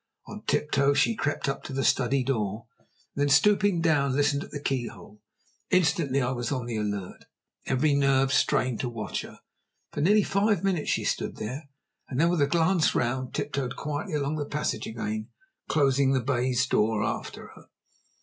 [0.25, 2.65] On tip toe she crept up to the study door,
[3.13, 5.21] and then stooping down, listened at the keyhole.
[5.69, 7.25] Instantly I was on the alert,
[7.67, 9.37] every nerve strained to watch her.
[9.91, 11.69] For nearly five minutes she stood there,
[12.09, 15.29] and then with a glance round, tiptoed quietly along the passage again,
[15.69, 17.65] closing the baize door after her.